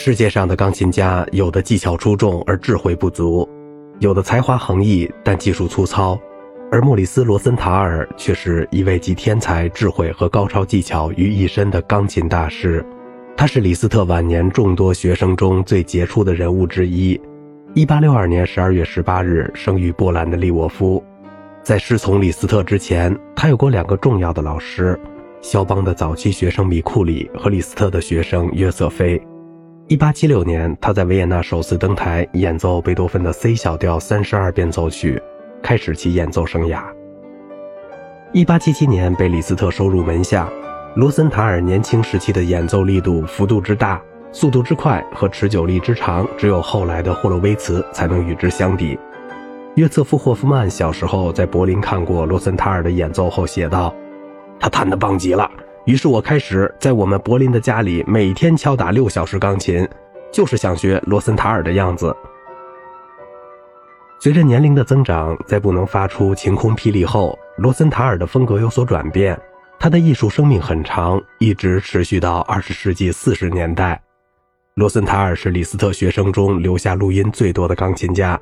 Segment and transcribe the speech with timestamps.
[0.00, 3.46] 世界上的钢琴家，有的技巧出众而智慧不足，
[3.98, 6.16] 有的才华横溢但技术粗糙，
[6.70, 12.86] 而莫里斯·罗森塔尔却是一位集天才、智慧和高超技巧于一身的钢琴大师。
[13.36, 17.20] 他是李斯特晚年众多学生中最杰出的人物之一。
[17.74, 21.02] 1862年12月18日生于波兰的利沃夫。
[21.64, 24.96] 在师从李斯特之前，他有过两个重要的老师：
[25.42, 29.20] 肖邦的早期学生米库里和李斯特的学生约瑟菲。
[29.88, 35.18] 一八七六年，他在维也纳首次登台演奏贝多芬的 C 小调三十二变奏曲，
[35.62, 36.82] 开始其演奏生涯。
[38.34, 40.46] 一八七七年，被李斯特收入门下。
[40.94, 43.98] 罗森塔尔年轻时期的演奏力度、幅度之大、
[44.30, 48.98] 速度之快和持久力之长，只有后来的霍洛维茨才能与之相比。
[49.76, 53.94] 约瑟夫·霍夫曼小时候在柏林看过罗森塔尔的演奏后写道
[54.60, 55.50] ：“他弹得棒极了。”
[55.88, 59.88] 于是我开始在我们柏林的家里每天敲打六小时钢琴，
[60.30, 62.14] 就是想学罗森塔尔的样子。
[64.20, 69.40] 随着年龄的增长，在不能发出晴空霹雳后，罗森塔尔的风格有所转变。
[69.78, 73.98] 他的艺术生命很长，一直持续到二十世纪四十年代。
[74.74, 78.38] 罗森塔尔是李斯特学生中留下录音最多的钢琴家。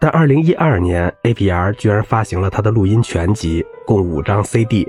[0.00, 4.88] 但二零一二年，APR 居然发行了他的录音全集，共五张 CD，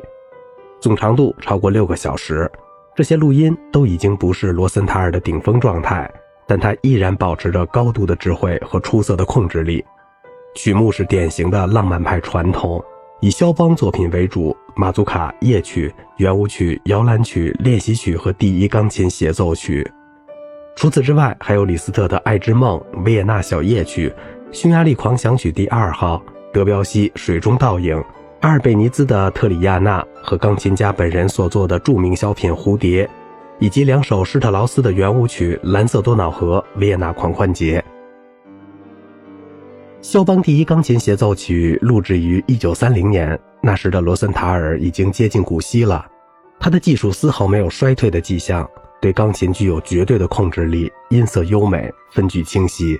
[0.79, 2.47] 总长度超过六个小时。
[2.95, 6.07] 这些录音都已经不是罗森塔尔的顶峰状态，
[6.47, 9.83] 但他依然保持着高度的智慧和出色的控制力。
[10.53, 12.79] 曲目是典型的浪漫派传统，
[13.21, 19.89] 以肖邦作品为主，马祖卡夜曲、圆舞曲、摇篮曲、练习曲和第一钢琴协奏曲。
[20.75, 24.13] 除此之外，还有李斯特的《爱之梦》、维也纳小夜曲。
[24.51, 26.21] 匈牙利狂想曲第二号，
[26.53, 27.97] 德彪西《水中倒影》，
[28.41, 33.05] 阿尔贝尼兹的《特里亚纳》和钢琴家本人所作的著名小品《蝴蝶》，
[33.59, 37.79] 以及两首施特劳斯的圆舞曲《蓝色多瑙河》、《维也纳狂欢节》。
[40.01, 46.03] 肖邦第一钢琴协奏曲录制于1930年，那时的罗森塔尔已经接近古稀了，
[46.59, 48.67] 他的技术丝毫没有衰退的迹象，
[48.99, 52.99] 对钢琴具有绝对的控制力，音色优美，分句清晰。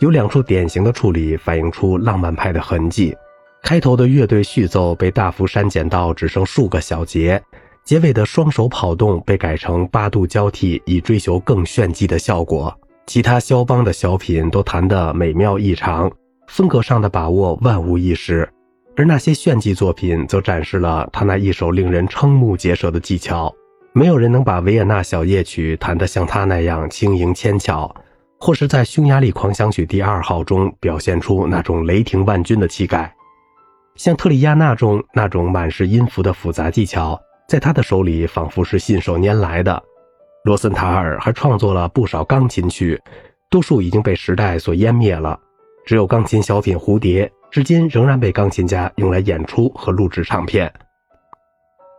[0.00, 3.16] 有两处典型的处理反映出浪漫派的痕迹：
[3.62, 7.40] 开头的乐队序奏被大幅删减到只剩数个小节，
[7.84, 12.76] 结尾的双手跑动被改成八度交替，以追求更炫技的效果。
[13.06, 16.10] 其他肖邦的小品都弹得美妙异常，
[16.48, 18.48] 风格上的把握万无一失，
[18.96, 23.52] 而那些炫技作品则展示了他那一手令人瞠目结舌的技巧。
[23.94, 27.94] 没有人能把维也纳小夜曲弹得像他那样轻盈纤巧。
[28.38, 33.14] 或是在《匈牙利狂想曲第二号》中表现出那种雷霆万钧的气概，
[33.96, 39.82] 像《特里亚纳》中那种满是音符的复杂技巧，在他的手里仿佛是信手拈来的。
[40.44, 43.00] 罗森塔尔还创作了不少钢琴曲，
[43.50, 45.38] 多数已经被时代所湮灭了，
[45.84, 50.72] 只有钢琴小品《蝴蝶》至今仍然被钢琴家用来演出和录制唱片。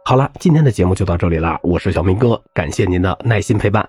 [0.03, 3.88] 好了，今天的节目就到这里了，我是小明哥，感谢您的耐心陪伴。